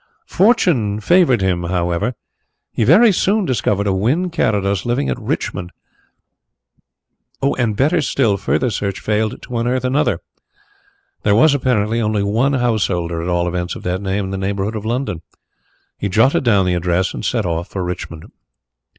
Fortune 0.25 0.99
favoured 0.99 1.41
him, 1.41 1.65
however. 1.65 2.15
He 2.71 2.83
very 2.83 3.11
soon 3.11 3.45
discovered 3.45 3.85
a 3.85 3.93
Wynn 3.93 4.31
Carrados 4.31 4.83
living 4.83 5.09
at 5.09 5.19
Richmond, 5.19 5.69
and, 7.43 7.75
better 7.75 8.01
still, 8.01 8.35
further 8.35 8.71
search 8.71 8.99
failed 8.99 9.39
to 9.43 9.57
unearth 9.59 9.85
another. 9.85 10.19
There 11.21 11.35
was, 11.35 11.53
apparently, 11.53 12.01
only 12.01 12.23
one 12.23 12.53
householder 12.53 13.21
at 13.21 13.29
all 13.29 13.47
events 13.47 13.75
of 13.75 13.83
that 13.83 14.01
name 14.01 14.25
in 14.25 14.31
the 14.31 14.39
neighbourhood 14.39 14.75
of 14.75 14.85
London. 14.85 15.21
He 15.99 16.09
jotted 16.09 16.43
down 16.43 16.65
the 16.65 16.73
address 16.73 17.13
and 17.13 17.23
set 17.23 17.45
out 17.45 17.67
for 17.67 17.83
Richmond. 17.83 18.25